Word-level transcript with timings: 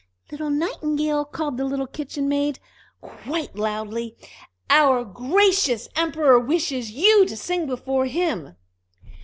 "Little 0.31 0.49
Nightingale!" 0.49 1.25
called 1.25 1.57
the 1.57 1.63
little 1.65 1.85
Kitchen 1.85 2.27
maid, 2.27 2.57
quite 3.01 3.55
loudly, 3.55 4.17
"our 4.67 5.05
gracious 5.05 5.87
Emperor 5.95 6.39
wishes 6.39 6.89
you 6.89 7.27
to 7.27 7.37
sing 7.37 7.67
before 7.67 8.07
him." 8.07 8.55